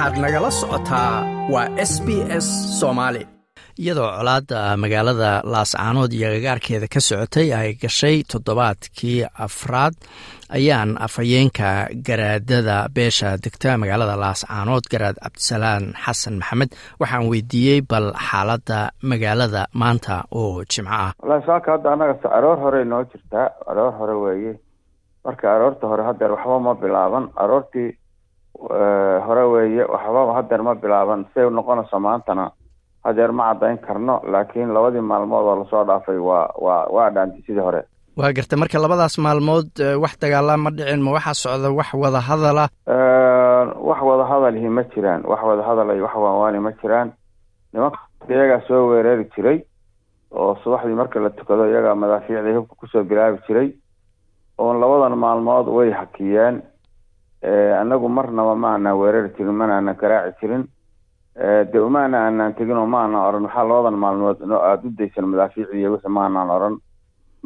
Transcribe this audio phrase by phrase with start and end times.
[0.00, 1.14] waxaad nagala socotaa
[1.52, 2.08] waa s b
[2.44, 2.46] s
[2.80, 3.22] soomaali
[3.82, 9.94] iyadoo colaadda magaalada laascaanood iyo gagaarkeeda ka socotay ay gashay toddobaadkii afraad
[10.56, 11.68] ayaan afhayeenka
[12.06, 16.70] garaadada beesha degta magaalada laascaanood garaad cabdisalaan xasan maxamed.
[17.00, 18.78] Waxaan weydiiyey bal xaaladda
[19.10, 21.12] magaalada maanta oo jimco ah.
[21.22, 24.52] Walahi saaka hadda annaga aroor hore noo jirtaa aroor hore weeye.
[25.24, 27.24] Marka aroorta hore hadeer waxba ma bilaaban.
[27.42, 27.88] Aroortii
[29.26, 31.24] hore weeye waxba hadeer ma bilaaban.
[31.34, 32.50] Say noqonayso maantana
[33.04, 37.42] hadeer ma caddayn karno laakiin labadii maalmood oo la soo dhaafay waa waa waa dhaantay
[37.46, 37.82] sidii hore.
[38.16, 39.70] Waa garta marka labadaas maalmood
[40.02, 42.68] wax dagaalaa ma dhicin ma waxaa socda wax wada hadala
[43.88, 45.22] wax wada hadalihi ma jiraan.
[45.24, 47.12] Wax wada hadal iyo wax waanwaani ma jiraan.
[47.72, 49.58] Nimanka iyagaa soo weerari jiray
[50.32, 53.68] oo subaxdii marka la tukado iyagaa madaafiicdii hubka ku soo bilaabi jiray
[54.58, 56.62] oon labadan maalmood way hakiyeen
[57.42, 60.64] anagu marnaba ma aanaan weerari jirin mana aanan garaaci jirin.
[61.72, 63.42] De umaana aanaan tegin oo ma aanan oran.
[63.46, 66.74] Waxaa labadan maalmood aada u daysan madaafiicdii wixii ma aanaan oran.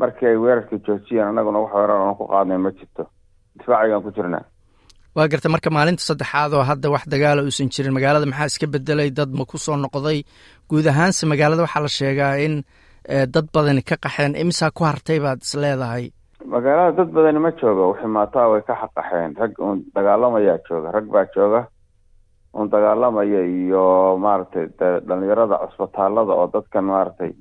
[0.00, 3.02] Markii ay weerarkii joojiyeen anaguna wax weerar oon ku qaadnay ma jirto.
[3.58, 4.44] Difaacigaan ku jirnaa
[5.16, 7.92] waa garta marka maalinta saddexaad oo hadda wax dagaala uusan jirin.
[7.96, 10.18] Magaalada maxaa iska bedelay dad ma ku soo noqday.
[10.70, 12.54] Guud ahaanse magaalada waxaa la sheegaa in
[13.34, 14.32] dad badani ka qaxeen.
[14.42, 16.04] Imisaa ku hartay baad is leedahay
[16.46, 19.36] magaalada dad badani ma jooga wixii maataa way ka xaqaxeen.
[19.38, 21.66] Rag uun dagaalamayaa jooga rag baa jooga.
[22.54, 27.32] Uun dagaalamaya iyo maaragtay dhalinyarada cusbitaalada oo dadkan maaragtay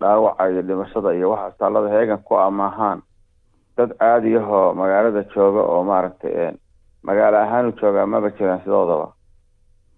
[0.00, 3.02] dhaawaca iyo dhimashada iyo wax cusbitaalada heegan ku amaahaan
[3.76, 6.54] dad caadiyahoo magaalada jooga oo maaragtay
[7.02, 9.12] magaalo ahaanu joogaa maba jiraan sidoodaba.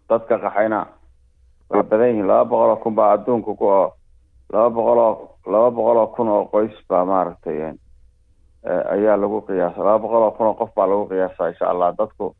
[0.09, 0.87] Dadka qaxayna
[1.71, 2.27] way badan yihiin.
[2.27, 3.93] Laba boqol oo kun baa adduunka ku oo
[4.53, 5.15] laba boqol oo
[5.47, 7.75] laba boqol oo kun oo qoys baa maaragtay
[8.67, 11.93] ayaa lagu qiyaasa laba boqol oo kun oo qof baa lagu qiyaasa insha allah.
[11.99, 12.35] Dadku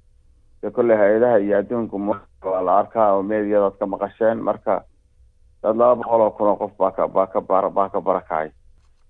[0.63, 1.97] de kolley hay'adaha iyo adduunka
[2.45, 4.39] waa la arkaa oo meediyadaad ka maqasheen.
[4.39, 4.85] Marka
[5.63, 8.51] dad laba boqol oo kun oo qof baa ka baa ka bar baa ka barakacay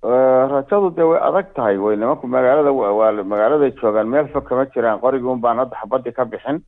[0.03, 4.99] rajadu dee way adag tahay way nimanku magaalada waa magaaladay joogaan meel fog kama jiraan
[5.01, 6.59] qorigii un baan hadda xabadii ka bixin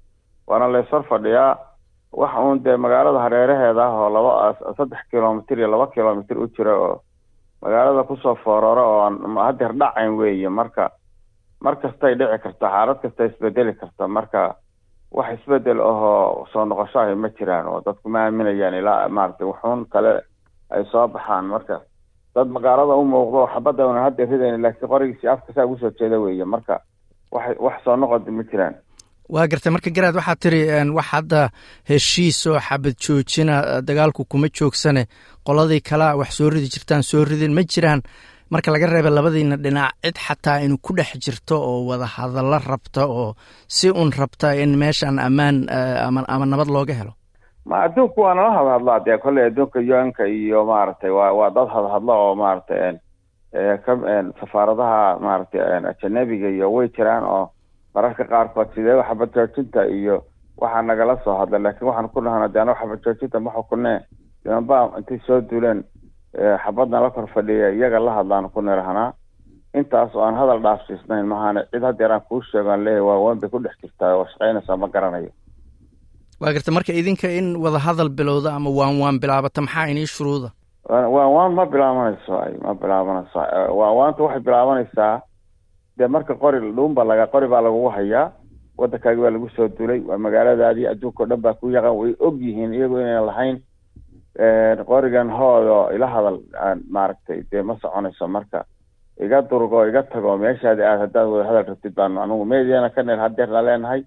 [0.46, 1.58] waana laysor fadhiyaa.
[2.14, 6.74] Wax uun dee magaalada hareeraheeda ah oo laba saddex kilomitr iyo laba kilomitr u jira
[6.78, 7.00] oo
[7.64, 10.91] magaalada ku soo fooraro oo hadeer dhacayn weeye marka
[11.64, 14.42] mar kastay dhici karta xaalad kasta isbedeli karta marka
[15.16, 20.12] wax isbeddel ahoo soo noqoshahay ma jiraan oo dadku ma aaminayaan ilaa maaragtay waxuun kale
[20.70, 21.44] ay soo baxaan.
[21.54, 21.80] Marka
[22.34, 26.19] dad magaalada u muuqdo xabadda una hadda ridayn laakiin qorigiisi afka saa ugu soo jeeda
[26.20, 26.81] weeye marka
[27.32, 28.75] wax wax soo noqodi ma jiraan
[29.28, 30.60] waa gartay marka garaad waxaad tiri
[30.96, 31.48] wax hadda
[31.88, 35.06] heshiis oo xabad joojina dagaalku kuma joogsane.
[35.46, 38.02] Qoladii kalea wax soo ridi jirtaan soo ridin ma jiraan.
[38.50, 43.06] Marka laga reeba labadiina dhinac cid xataa inu ku dhex jirto oo wada hadallo rabta
[43.06, 43.34] oo
[43.68, 45.66] si un rabta in meeshan ammaan
[46.06, 47.12] ama ama nabad looga helo.
[47.64, 52.12] Ma adduunku waa nala hadhadlaa dee kolley adduunka yoanka iyo maaragtay waa waa dad hadhadlo
[52.12, 52.98] oo maaragtay
[53.84, 53.92] ka
[54.40, 57.50] safaaradaha maaragtay ajanabiga iyo way jiraan oo
[57.94, 60.16] mararka qaarkood sidee xabad joojinta iyo
[60.60, 62.60] waxaa nagala soo hadla laakiin waxaan ku dhahana de
[63.05, 63.99] joojinta ma xukunee.
[64.44, 65.84] Nimanbaa intay soo duuleen
[66.65, 69.12] xabadna la kor fadhiya iyaga la hadlaan ku nirahanaa
[69.78, 73.38] intaas oo aan hadal dhaafsiisnayn mahaane cid hadeer aan kuu sheego aan leeyahy waa waan
[73.41, 75.31] bay ku dhex jirtaa oo shaqaynaysaa ma garanayo.
[76.41, 80.49] Waa garta marka idinka in wada hadal bilowda ama waan waan bilaabata maxaa inii shuruuda?
[80.91, 83.38] Waan waan ma bilaabanayso ay ma bilaabanayso
[83.78, 85.15] waan waanta waxay bilaabanaysaa
[85.99, 88.32] dee marka qori dhuunba laga qori baa lagugu hayaa.
[88.78, 92.41] Waddankaagi baa lagu soo dulay waa magaaladaadii adduunka o dhan baa ku yaqaan way og
[92.41, 93.56] yihiin iyagu inayna lahayn
[94.87, 96.38] qorigan hoodo ila hadal
[96.91, 98.65] maaragtay dee ma soconayso marka.
[99.21, 103.19] Iga durgo iga tago meeshaadi aad haddaad wada hadal rabtid baanu anugu meediana ka neel
[103.19, 104.03] hadeerna leenahay.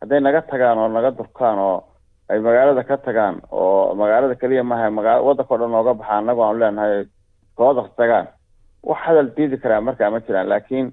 [0.00, 1.82] Hadday naga tagaan oo naga durkaan oo
[2.30, 6.58] ay magaalada ka tagaan oo magaalada keliya maaha magaa waddanka dhan nooga baxa anagu aanu
[6.62, 7.04] leenahay
[7.58, 8.26] koodas tagaan.
[8.86, 10.92] Wax hadal diidi karaa markaa ma jiraan laakiin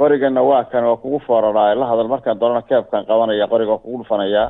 [0.00, 3.98] qorigana waa kan waa kugu fooraraa la hadal markaan doonana keebkaan qabanaya qoriga waa kugu
[4.02, 4.48] dhufanayaa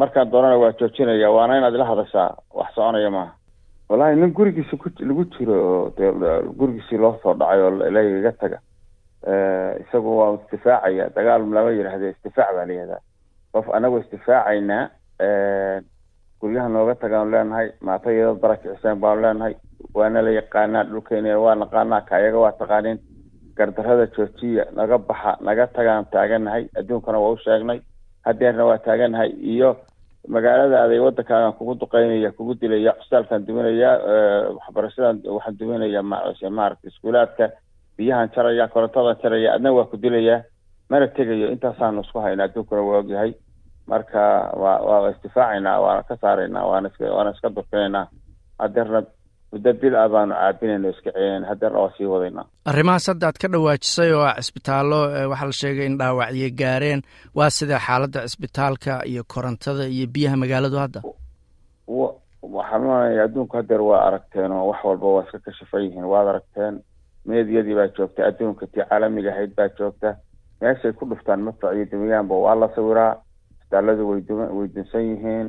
[0.00, 1.30] markaan doonana waa joojinaya.
[1.30, 3.32] Waana inaad ila hadashaa wax soconaya maaha.
[3.88, 4.76] Wallahi nin gurigiisi
[5.08, 6.10] lagu jiro oo dee
[6.58, 8.58] gurigiisii loo soo dhacay oo ilaga iga taga
[9.82, 11.08] isagu waa istifaacaya.
[11.16, 13.00] Dagaal lama yidhaahde istifaac baa layihahdaa
[13.52, 14.82] qof anagoo istifaacaynaa
[16.40, 19.54] guryaha nooga tagaanu leenahay maatayadad barakiciseen baanu leenahay.
[19.94, 22.98] Waana la yaqaanaa dhulkeena waa naqaanaa kaayaga waa taqaaniin
[23.56, 27.80] gardarada joojiya naga baxa naga tagaan taaganahay adduunkana waa u sheegnay.
[28.26, 29.76] Hadeerna waa taaganahay iyo
[30.28, 33.90] magaalada aday waddankaagan kugu duqeynaya kugu dilaya cusaalkaan duminaya
[34.56, 37.50] waxbarashadan waxaan duminaya maaragta iskuulaadka
[37.98, 40.42] biyahan jaraya korontadan jaraya adna waa ku dilaya
[40.90, 41.52] mana tegayo.
[41.52, 43.32] Intaasaanu isku hayna adduunkuna waa ogyahay
[43.86, 44.20] marka
[44.62, 48.06] waa waa isdifaacaynaa waana ka saaraynaa waana iska waana iska durkinaynaa
[48.58, 49.02] hadeerna
[49.54, 53.48] muddo bil ah baanu caabinayna iska celinayn hadeerna waa sii wadaynaa arrimahaas hadda aad ka
[53.54, 55.00] dhawaajisay oo cisbitaallo
[55.32, 57.00] waxaa la sheegay in dhaawacyo gaareen
[57.38, 61.00] waa sida xaaladda cisbitaalka iyo korontada iyo biyaha magaaladu hadda.
[62.56, 66.04] Waxaan umanaya adduunku hadeer waa aragteen oo wax walba waa iska kashifan yihiin.
[66.12, 66.74] Waad aragteen
[67.28, 70.10] meediyadii baa joogta adduunka tii caalamiga ahayd baa joogta.
[70.60, 73.12] Meeshay ku dhuftaan madfac iyo dumiyaanba waa la sawiraa
[73.52, 75.46] isbitaalladu way du way dunsan yihiin.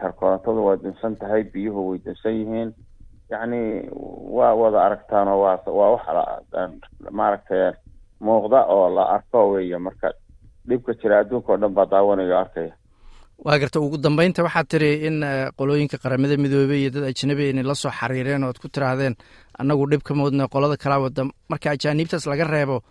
[0.00, 2.68] Tarkoontadu waa dunsan tahay biyuhu way dunsan yihiin
[3.30, 3.60] yacni
[4.36, 6.04] waa wada aragtaan oo waa waa wax
[7.10, 7.72] maaragtay
[8.20, 10.08] muuqda oo la arko weeye marka
[10.68, 12.72] dhibka jira adduunka oo dhan baa daawanaya arkaya.
[13.44, 15.16] Waa garta ugu dambeynta waxaad tiri in
[15.58, 19.14] qolooyinka qaramada midoobey iyo dad ajnabi inay la soo xariireen ood ku tiraahdeen
[19.58, 22.82] annagu dhib ka moodna qolada kalaa wada marka ajaaniibtaas laga reebo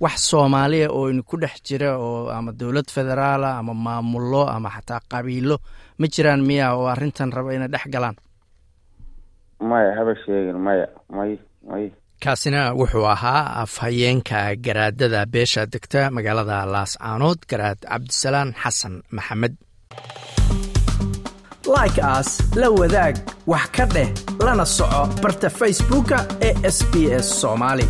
[0.00, 5.00] wax soomaaliya oo in ku dhex jira oo ama dowlad federaala ama maamullo ama xataa
[5.08, 5.56] qabiilo
[5.98, 8.16] ma jiraan miya oo arrintan raba inay dhex galaan
[9.70, 10.86] maya haba sheegin maya.
[11.16, 11.32] May
[11.70, 11.84] may
[12.24, 19.54] kaasina wuxuu ahaa afhayeenka garaadada beesha degta magaalada laascaanood garaad cabdisalaan xasan maxamed.
[21.76, 22.30] Like aas
[22.60, 23.14] la wadaag
[23.52, 24.08] wax ka dheh
[24.46, 26.18] lana soco barta facebooka
[26.48, 26.92] ee sb
[27.24, 27.86] s soomaali